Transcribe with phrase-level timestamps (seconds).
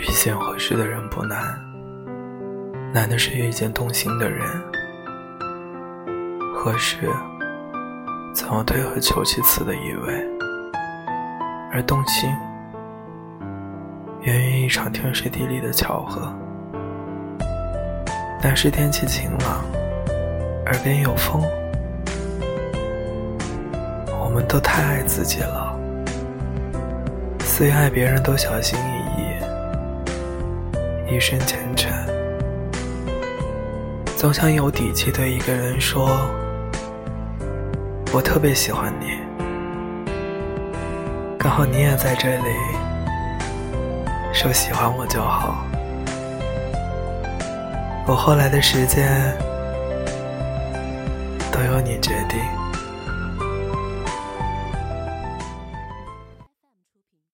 [0.00, 1.60] 遇见合适的人不难，
[2.90, 4.48] 难的是遇见动心的人。
[6.54, 6.96] 合适，
[8.34, 10.26] 总有退而求其次的意味，
[11.70, 12.30] 而动心，
[14.22, 16.32] 源于一场天时地利的巧合。
[18.42, 19.62] 那时天气晴朗，
[20.64, 21.42] 耳边有风，
[24.18, 25.78] 我们都太爱自己了，
[27.40, 29.29] 所以爱别人都小心翼翼。
[31.10, 31.92] 一生虔诚，
[34.16, 36.08] 总想有底气对一个人说
[38.14, 39.18] ：“我特别喜欢你。”
[41.36, 42.44] 刚好你也在这里，
[44.32, 45.66] 说喜欢我就好。
[48.06, 49.36] 我后来的时间
[51.50, 52.38] 都由你决定。